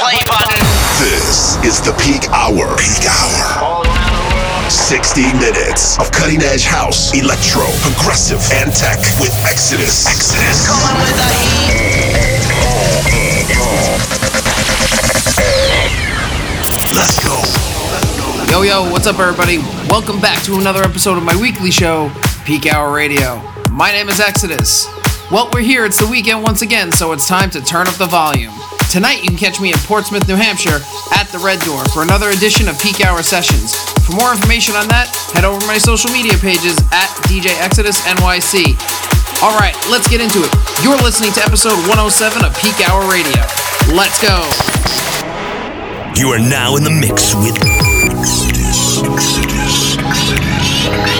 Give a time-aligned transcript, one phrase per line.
[0.00, 0.64] play button.
[0.96, 2.72] This is the peak hour.
[2.80, 3.84] Peak hour.
[4.70, 10.08] 60 minutes of cutting edge house, electro, progressive, and tech with Exodus.
[10.08, 10.64] Exodus.
[10.64, 11.76] Coming with the heat.
[16.96, 17.36] Let's go.
[18.50, 19.58] Yo, yo, what's up, everybody?
[19.90, 22.10] Welcome back to another episode of my weekly show,
[22.46, 23.42] Peak Hour Radio.
[23.70, 24.88] My name is Exodus.
[25.30, 28.06] Well, we're here, it's the weekend once again, so it's time to turn up the
[28.06, 28.54] volume.
[28.90, 30.82] Tonight, you can catch me in Portsmouth, New Hampshire
[31.14, 33.78] at the Red Door for another edition of Peak Hour Sessions.
[34.02, 38.02] For more information on that, head over to my social media pages at DJ Exodus
[38.02, 38.74] NYC.
[39.46, 40.50] All right, let's get into it.
[40.82, 43.38] You're listening to episode 107 of Peak Hour Radio.
[43.94, 44.42] Let's go.
[46.18, 47.54] You are now in the mix with
[50.90, 51.19] Run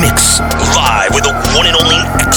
[0.00, 0.40] Mix,
[0.76, 2.27] live with the one and only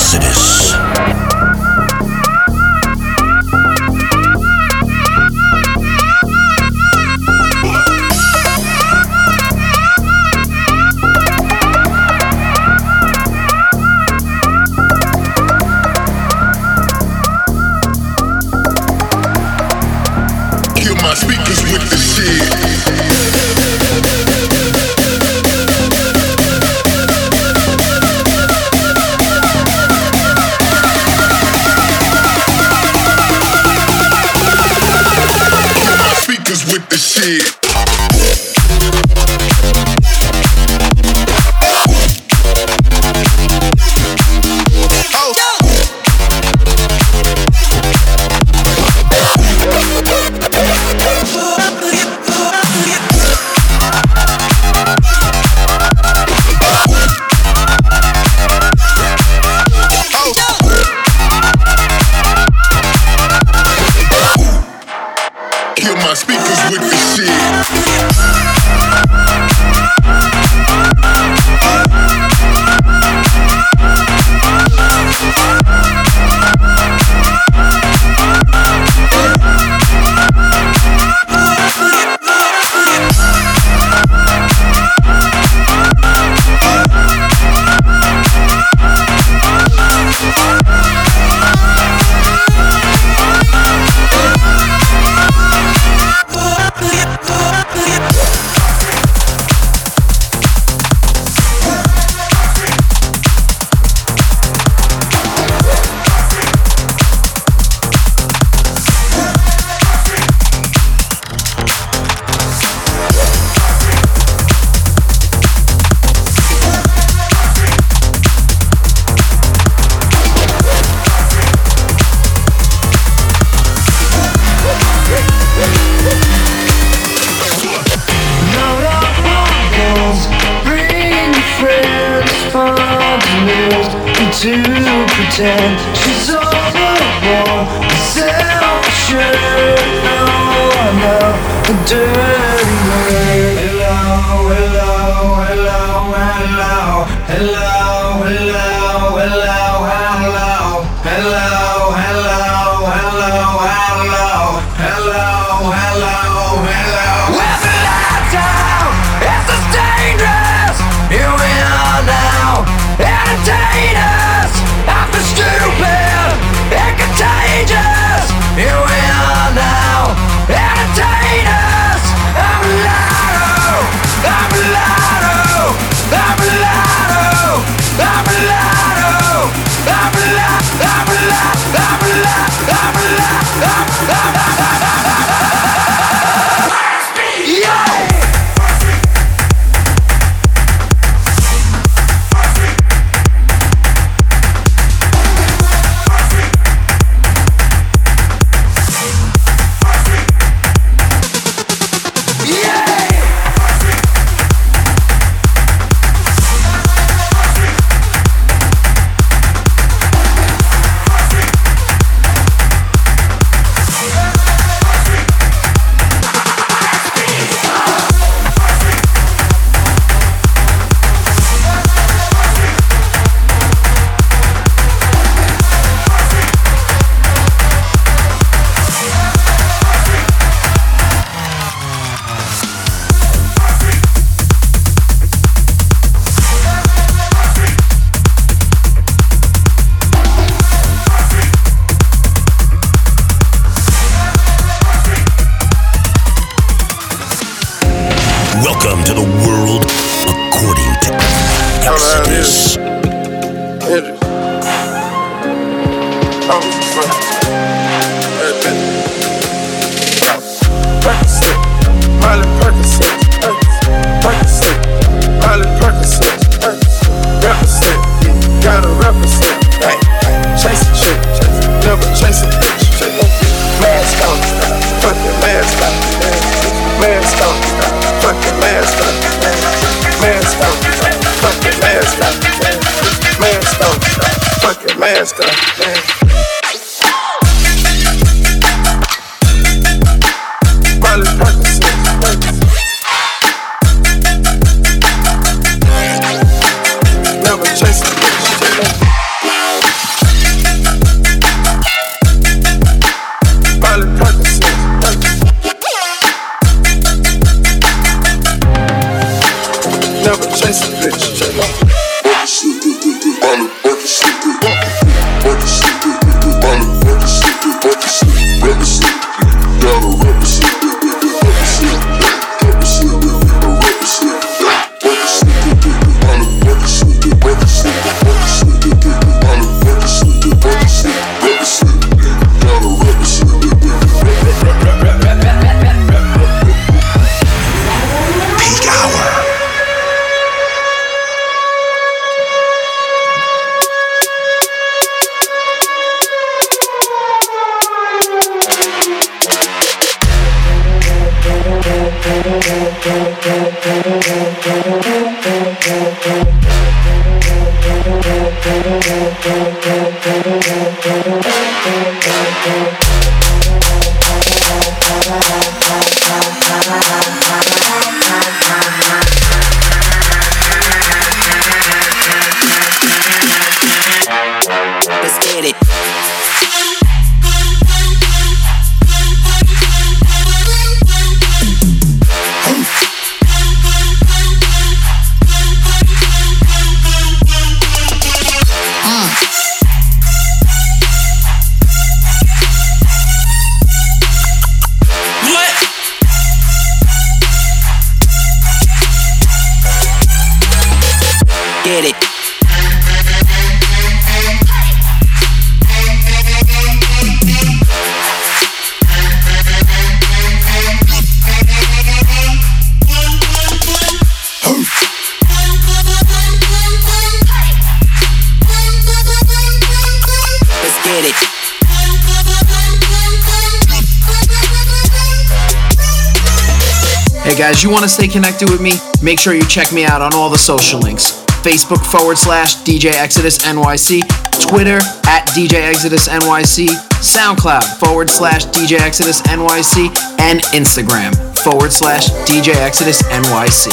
[428.11, 428.93] stay connected with me?
[429.23, 431.31] Make sure you check me out on all the social links.
[431.63, 434.21] Facebook forward slash DJ Exodus NYC,
[434.67, 436.87] Twitter at DJ Exodus NYC,
[437.21, 440.07] SoundCloud forward slash DJ Exodus NYC,
[440.41, 443.91] and Instagram forward slash DJ Exodus NYC.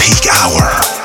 [0.00, 1.01] Peak hour.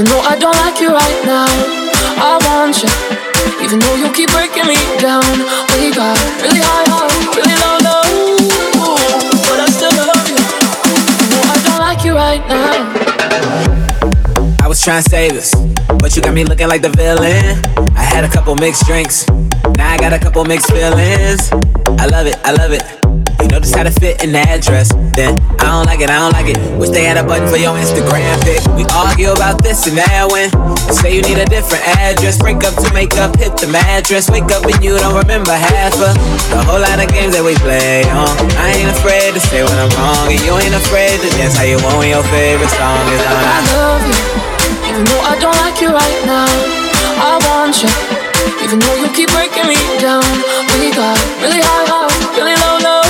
[0.00, 1.44] Even though I don't like you right now.
[2.24, 2.88] I want you,
[3.60, 5.20] even though you keep breaking me down.
[5.76, 6.88] We got really high,
[7.36, 7.79] really low,
[14.80, 15.54] was trying to save us,
[16.00, 17.60] but you got me looking like the villain.
[17.96, 19.28] I had a couple mixed drinks,
[19.76, 21.52] now I got a couple mixed feelings.
[22.00, 22.80] I love it, I love it.
[23.42, 24.92] You know just how to fit in that dress.
[25.16, 26.56] Then I don't like it, I don't like it.
[26.78, 28.60] Wish they had a button for your Instagram pic.
[28.72, 30.48] We argue about this and that when
[30.96, 32.40] say you need a different address.
[32.40, 34.32] Break up to make up, hit the mattress.
[34.32, 36.16] Wake up and you don't remember half of
[36.48, 38.32] the whole lot of games that we play on.
[38.56, 41.68] I ain't afraid to say when I'm wrong, and you ain't afraid to dance how
[41.68, 43.44] you want when your favorite song is on.
[43.44, 44.39] I love you,
[44.90, 46.50] even though I don't like you right now.
[47.22, 47.90] I want you,
[48.64, 50.26] even though you keep breaking me down.
[50.82, 53.09] We got really high, high, really low, low.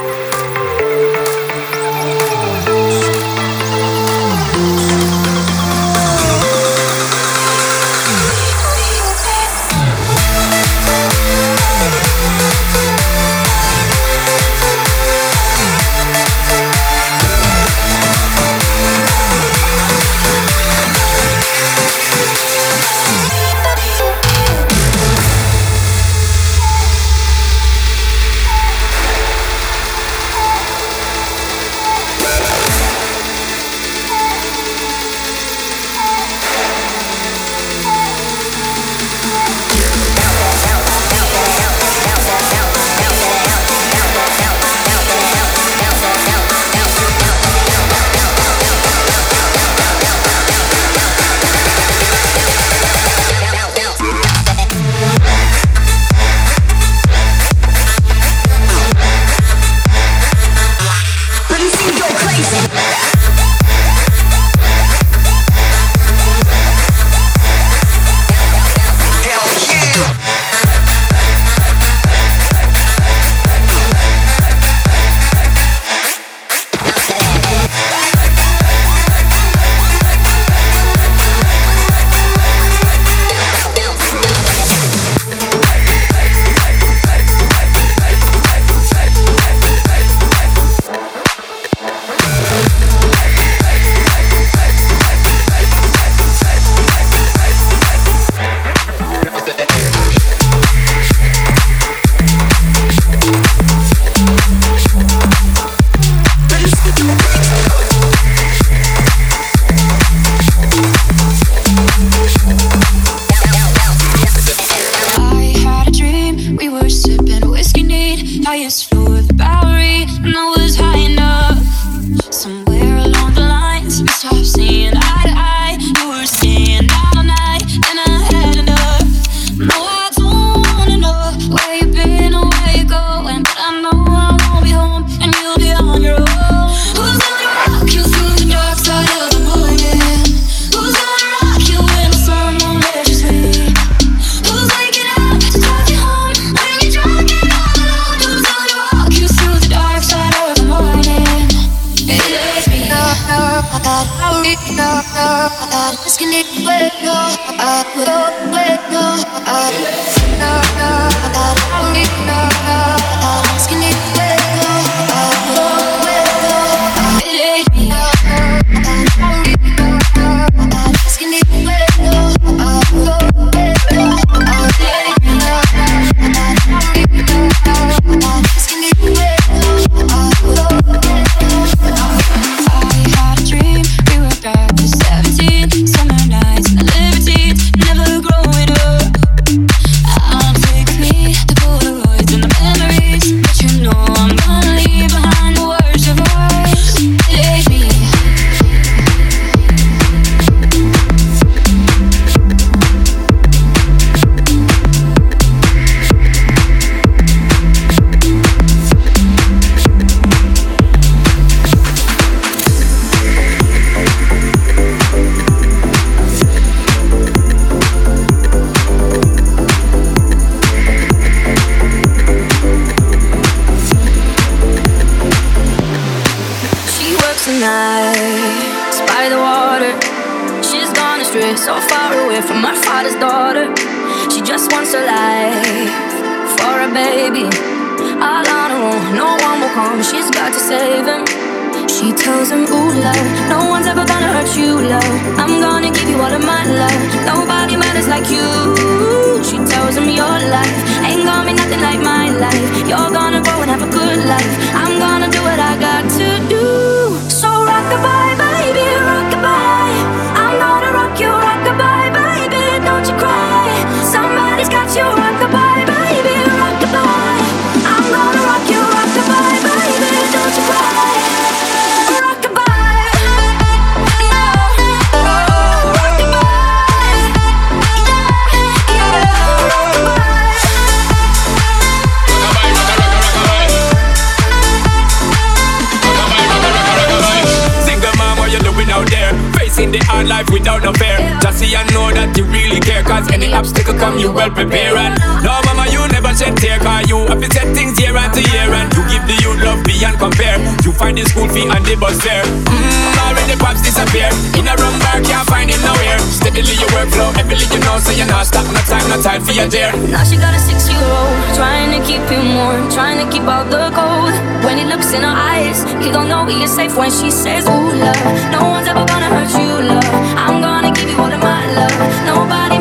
[301.91, 302.43] the bus fare.
[302.71, 304.31] Mmm, already pops disappear.
[304.55, 306.19] In a wrong bar, can't find him nowhere.
[306.31, 308.63] Steadily your workflow, everything you know, so you're not stuck.
[308.71, 309.91] No time, no time for your dear.
[310.07, 313.43] Now she got a six year old, trying to keep him warm, trying to keep
[313.43, 314.31] out the cold.
[314.63, 317.67] When he looks in her eyes, he don't know he is safe when she says,
[317.67, 318.23] Ooh, love,
[318.55, 320.07] no one's ever gonna hurt you, love.
[320.39, 321.95] I'm gonna give you all of my love.
[322.23, 322.79] Nobody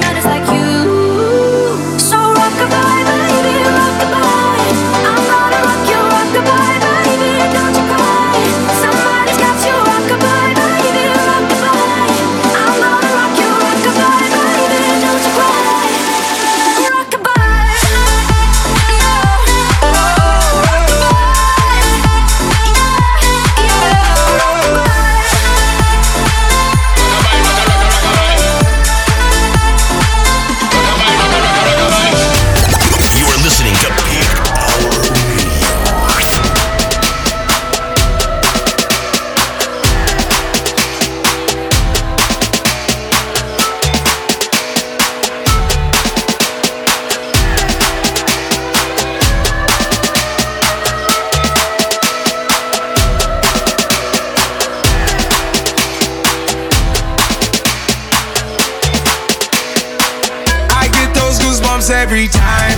[61.90, 62.69] every time.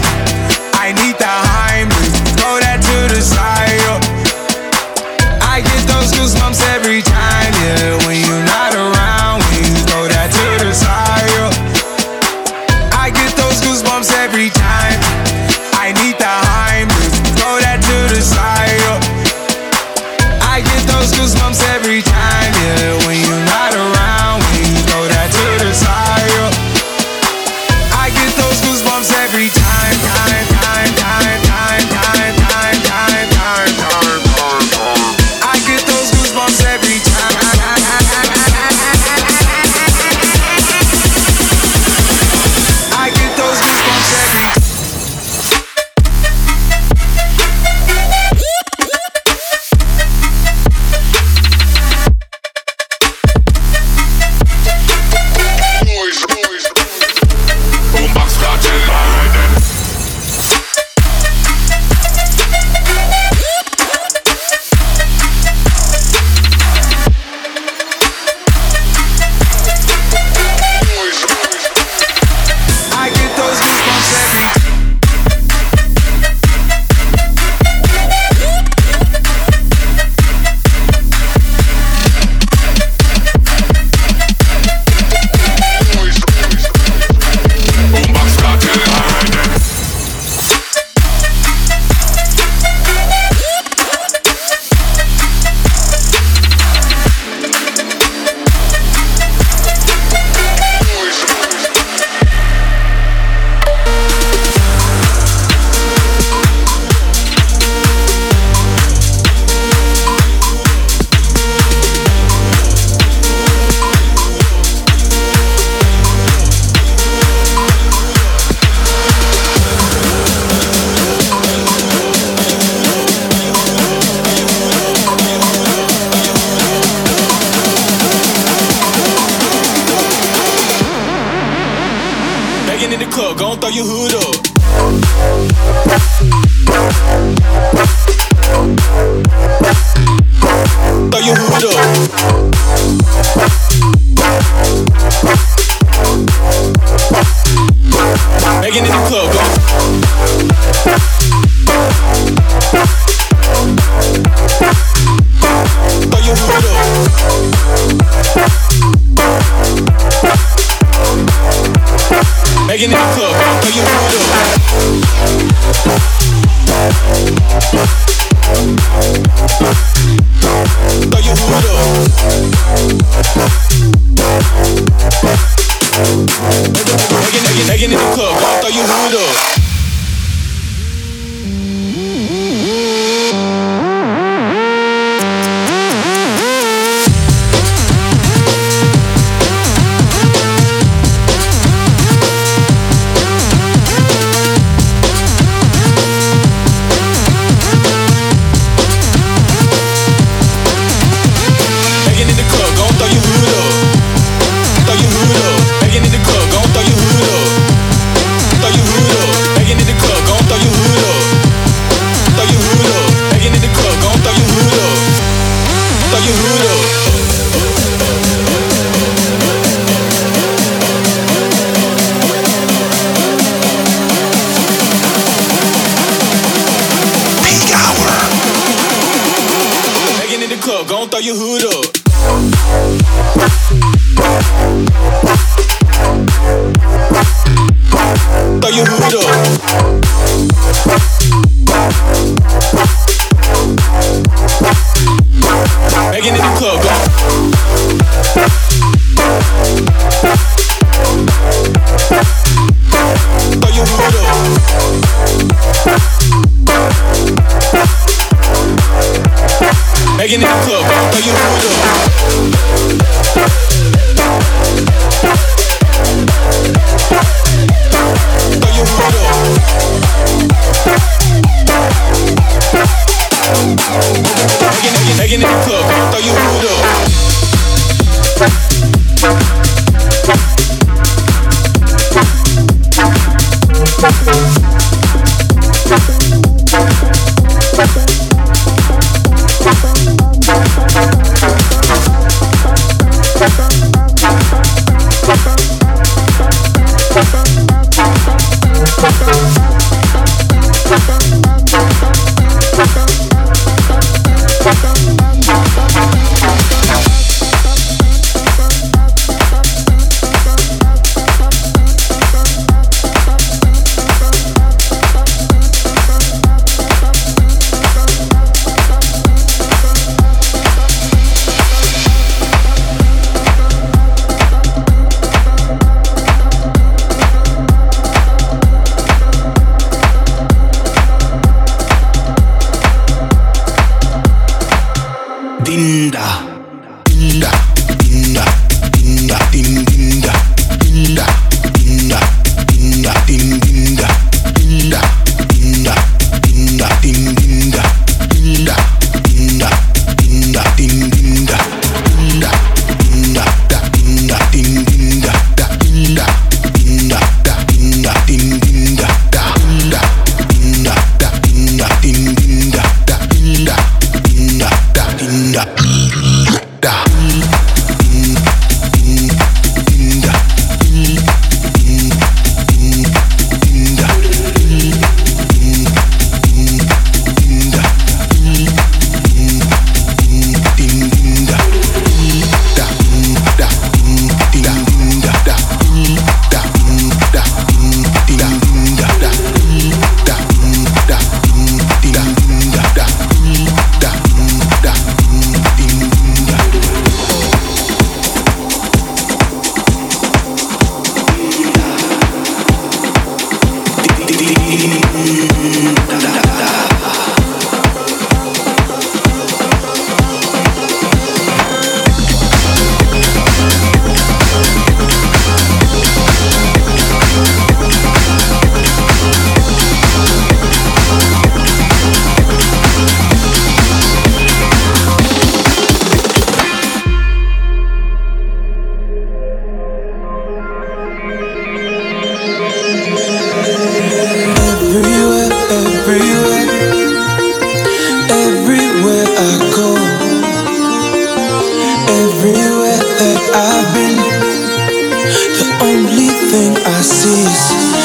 [445.83, 448.02] Only thing I see is,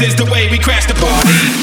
[0.00, 1.53] is the way we crash the party.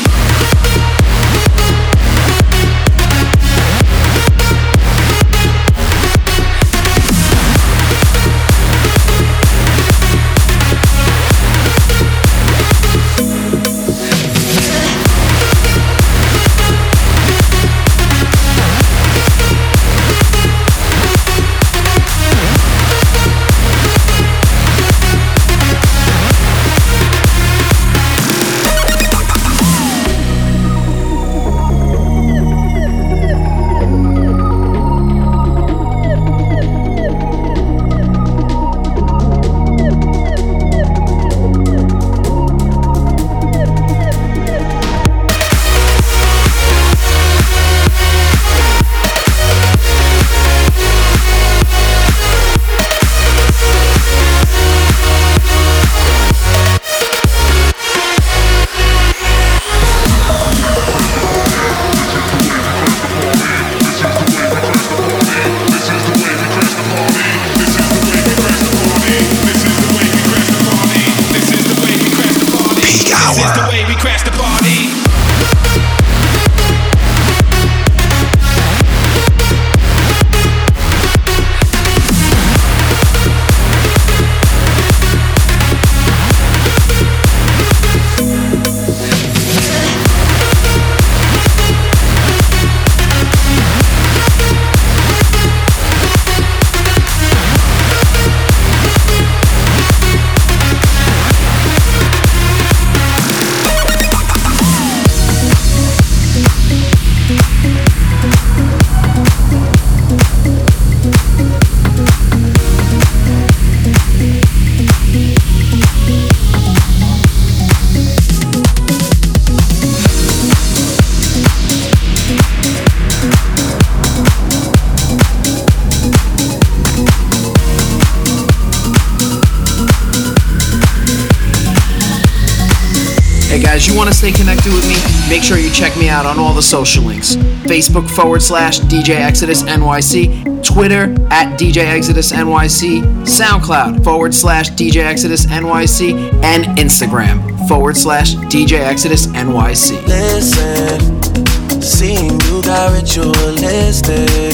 [135.41, 137.35] Make sure you check me out on all the social links
[137.65, 144.97] Facebook forward slash DJ Exodus NYC, Twitter at DJ Exodus NYC, SoundCloud forward slash DJ
[144.97, 146.13] Exodus NYC,
[146.43, 150.05] and Instagram forward slash DJ Exodus NYC.
[150.05, 154.53] Listen, seeing you got ritualistic,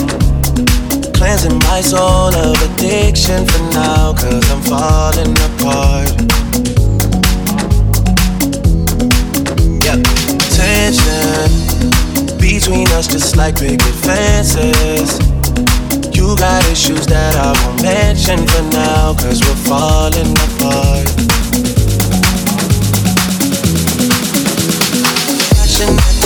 [1.14, 6.37] cleansing my soul of addiction for now, cause I'm falling apart.
[12.68, 15.20] Between us, just like picket fences.
[16.16, 21.08] You got issues that I won't mention for now, cause we're falling apart.
[25.56, 26.17] Passionate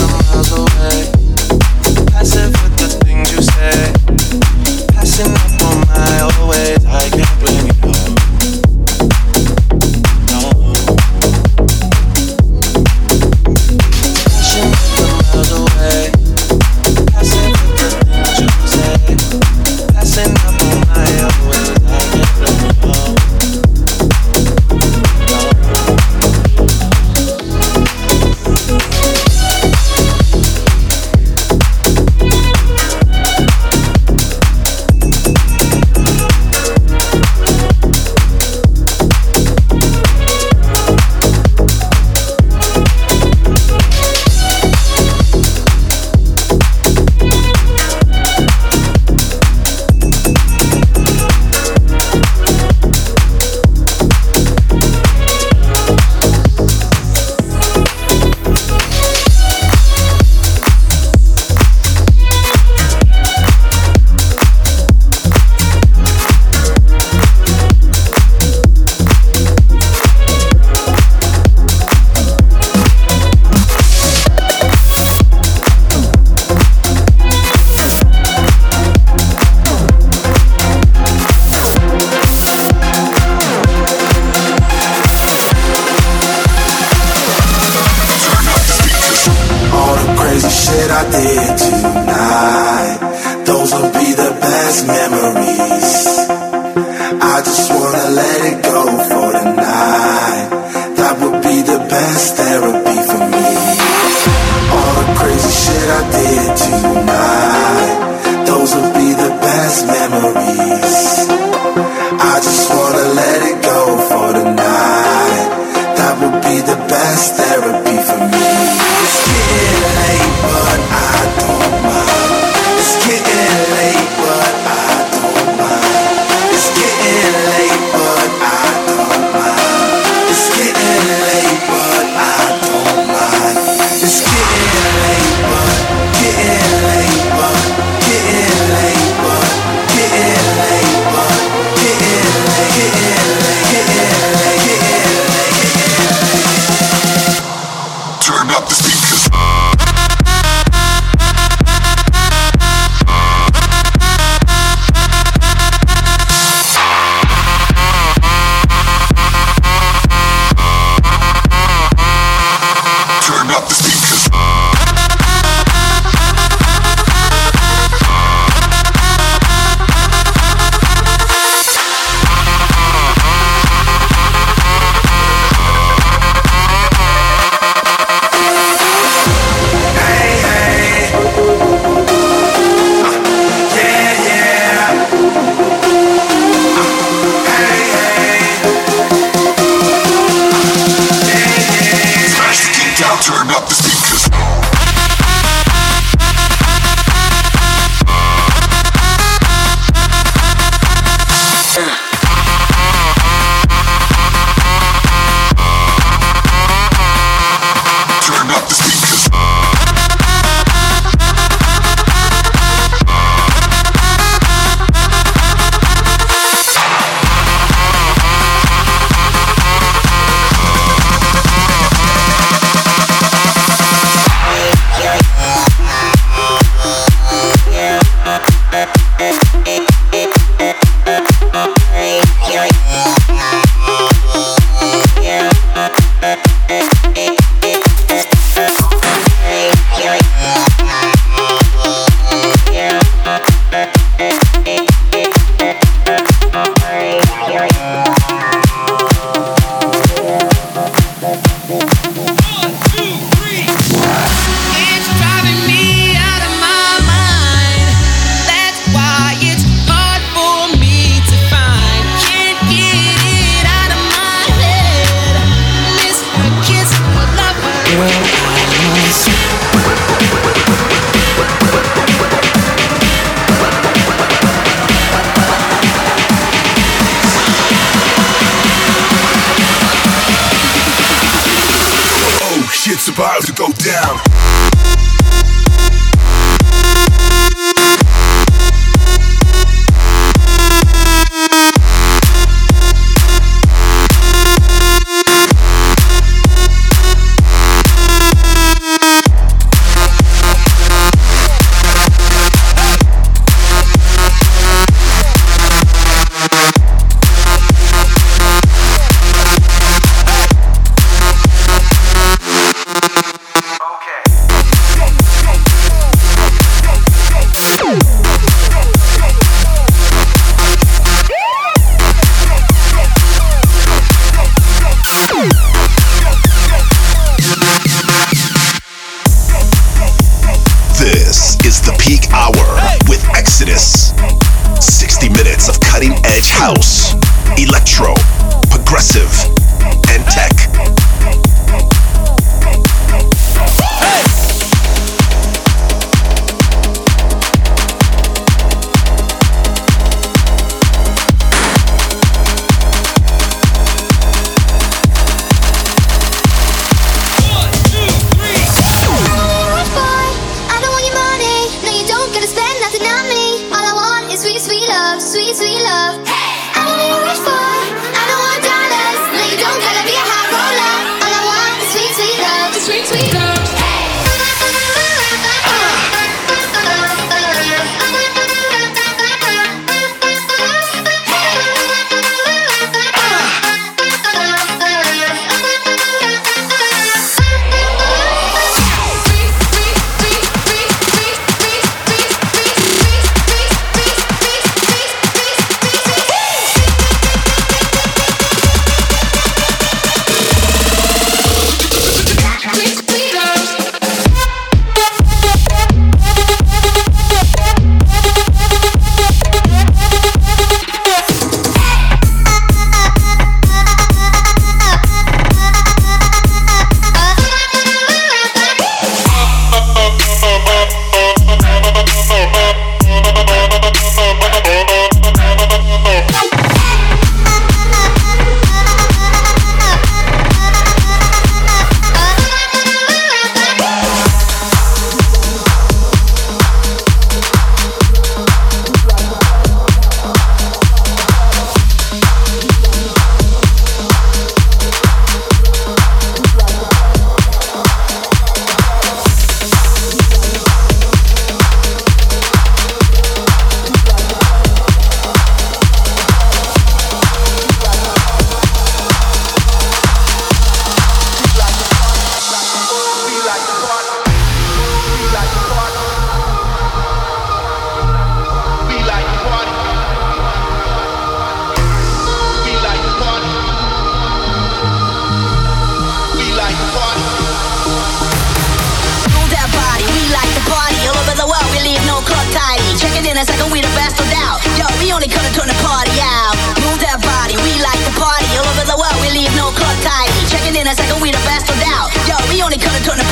[492.62, 493.31] only to turn the